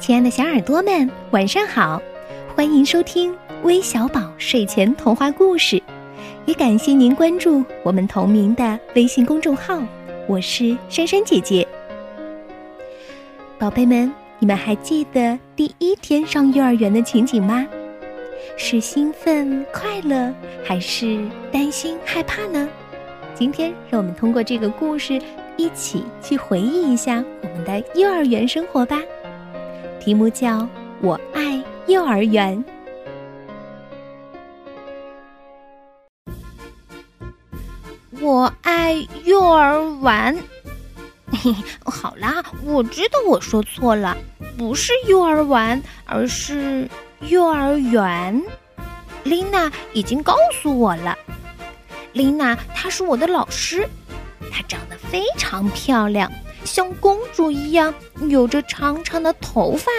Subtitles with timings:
[0.00, 2.00] 亲爱的小耳朵们，晚上好！
[2.56, 5.80] 欢迎收听微小宝睡前童话故事，
[6.46, 9.78] 也感谢您关注我们同名的微信公众号。
[10.26, 11.68] 我是珊珊姐姐。
[13.58, 17.68] 宝贝们，你们还记得第一天上幼儿园的情景吗？
[18.56, 20.32] 是兴奋快乐，
[20.64, 21.22] 还是
[21.52, 22.66] 担心害怕呢？
[23.34, 25.20] 今天让我们通过这个故事，
[25.58, 28.98] 一起去回忆一下我们的幼儿园生活吧。
[30.00, 30.60] 题目叫
[31.02, 32.64] 《我爱幼儿园》。
[38.18, 38.94] 我爱
[39.24, 40.42] 幼儿园。
[41.30, 44.16] 嘿嘿，好啦，我知道我说错了，
[44.56, 46.88] 不是幼儿园，而是
[47.20, 48.42] 幼儿园。
[49.22, 51.16] 琳娜已经告诉我了。
[52.14, 53.86] 琳娜，她是我的老师，
[54.50, 56.32] 她长得非常漂亮，
[56.64, 57.94] 像公主一样，
[58.28, 59.90] 有着长长的头发。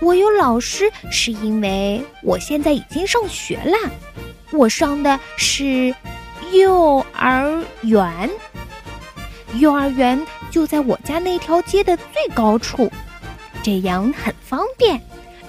[0.00, 3.76] 我有老师是因为我现在已经上学了，
[4.50, 5.94] 我上的是
[6.52, 8.30] 幼儿园，
[9.58, 12.90] 幼儿园就在我家那条街的最高处，
[13.62, 15.00] 这样很方便，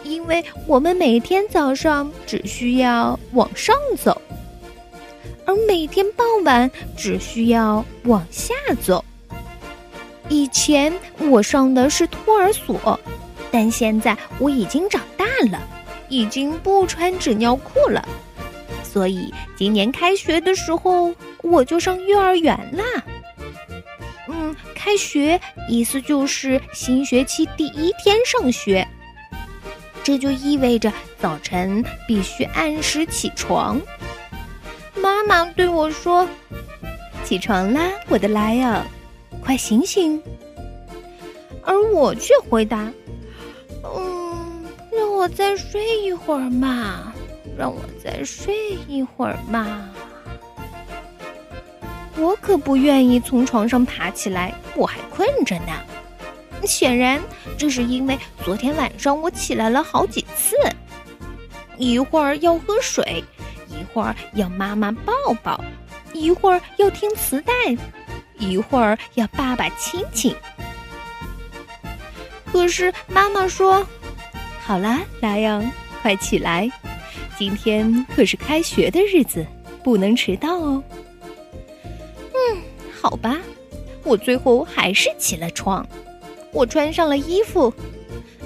[0.04, 4.22] 因为我们每天早上只需要往上走。
[5.46, 9.04] 而每天傍晚只需要往下走。
[10.32, 12.98] 以前我上的是托儿所，
[13.52, 15.62] 但现在我已经长大了，
[16.08, 18.08] 已经不穿纸尿裤了，
[18.82, 23.04] 所以今年开学的时候我就上幼儿园啦。
[24.30, 28.88] 嗯，开学意思就是新学期第一天上学，
[30.02, 33.82] 这就意味着早晨必须按时起床。
[34.96, 36.26] 妈妈对我说
[37.26, 38.82] ：“起床啦，我的莱尔，
[39.40, 40.22] 快醒醒！”
[41.64, 42.92] 而我却回答
[43.86, 47.14] ：“嗯，让我再睡一会儿嘛，
[47.58, 48.56] 让我再睡
[48.88, 49.90] 一会儿嘛。”
[52.18, 55.72] 我可不愿意从床上爬起来，我还困着呢。
[56.64, 57.20] 显然，
[57.58, 60.56] 这是因为昨天晚上我起来了好几次，
[61.78, 63.24] 一会儿要喝水。
[63.68, 65.64] 一会儿要妈妈抱抱，
[66.14, 67.54] 一会儿要听磁带，
[68.42, 70.36] 一会儿要爸爸亲亲。
[72.52, 73.88] 可是妈妈说
[74.66, 75.72] ：“好啦，莱昂，
[76.02, 76.70] 快起来，
[77.38, 79.46] 今天可是开学的日子，
[79.84, 80.84] 不能迟到哦。”
[82.36, 82.58] 嗯，
[83.02, 83.38] 好吧，
[84.04, 85.88] 我最后还是起了床，
[86.52, 87.74] 我穿上了衣服。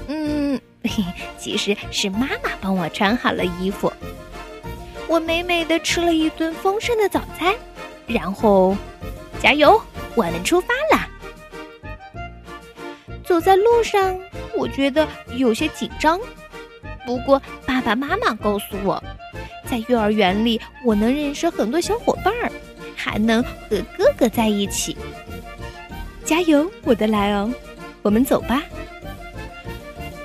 [0.07, 0.59] 嗯，
[1.39, 3.91] 其实是妈妈帮我穿好了衣服。
[5.07, 7.55] 我美美的吃了一顿丰盛的早餐，
[8.05, 8.77] 然后，
[9.45, 9.79] 加油，
[10.15, 11.07] 我们出发啦！
[13.23, 14.19] 走在路上，
[14.57, 16.19] 我觉得有些紧张。
[17.05, 19.03] 不过爸爸妈妈告诉我，
[19.69, 22.51] 在幼儿园里，我能认识很多小伙伴儿，
[22.95, 24.97] 还能和哥哥在一起。
[26.23, 27.53] 加油，我的莱昂，
[28.01, 28.63] 我们走吧。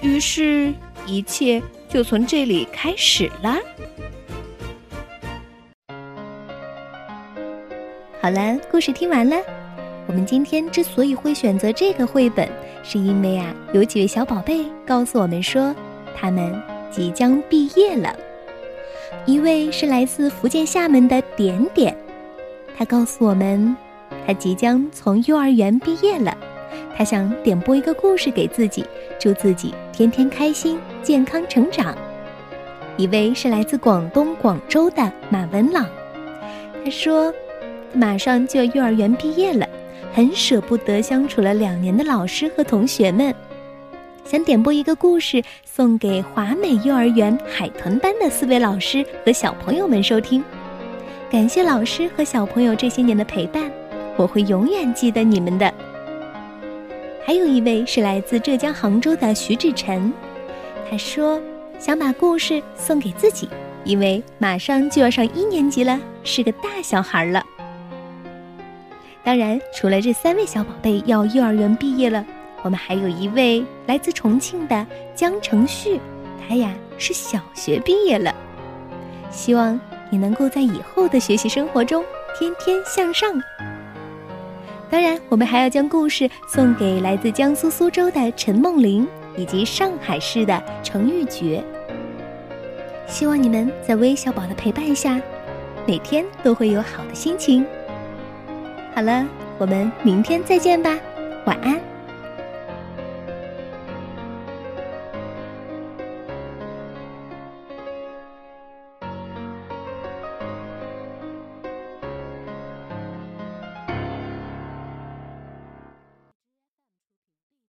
[0.01, 0.73] 于是，
[1.05, 3.59] 一切就从这里开始了。
[8.23, 9.39] 好了，故事听完了。
[10.07, 12.47] 我们今天之所以会选择这个绘本，
[12.83, 15.75] 是因为啊，有几位小宝贝告诉我们说，
[16.15, 16.55] 他们
[16.91, 18.15] 即将毕业了。
[19.25, 21.97] 一位是来自福建厦门的点点，
[22.77, 23.75] 他告诉我们，
[24.27, 26.37] 他即将从幼儿园毕业了。
[26.95, 28.85] 他想点播一个故事给自己，
[29.19, 31.97] 祝自己天天开心、健康成长。
[32.99, 35.87] 一位是来自广东广州的马文朗，
[36.85, 37.33] 他说。
[37.93, 39.69] 马上就要幼儿园毕业了，
[40.13, 43.35] 很舍不得相处了两年的老师和同学们，
[44.25, 50.43] 想点播一个故事送给华美幼儿园海豚班的四位老师和小朋友们收听。
[51.31, 53.71] 感谢老师和小朋友这些年的陪伴，
[54.17, 55.73] 我会永远记得你们的。
[57.25, 60.13] 还有一位是来自浙江杭州的徐志晨，
[60.91, 61.41] 他说
[61.79, 63.49] 想把故事送给自己，
[63.85, 67.45] 因为马上就要上一年级了，是个大小孩了。
[69.23, 72.25] 当然，除了这三位小宝贝要幼儿园毕业了，
[72.63, 76.01] 我们还有一位来自重庆的江承旭，
[76.49, 78.35] 他呀是小学毕业了。
[79.31, 79.79] 希望
[80.09, 82.03] 你能够在以后的学习生活中
[82.39, 83.31] 天天向上。
[84.89, 89.07] 当然，我们还要将故事送给来自江苏苏州的陈梦玲
[89.37, 91.63] 以及上海市的程玉珏。
[93.07, 95.21] 希望你们在微小宝的陪伴下，
[95.87, 97.65] 每天都会有好的心情。
[98.95, 99.27] 好了，
[99.59, 100.99] 我们明天再见吧，
[101.47, 101.90] 晚安。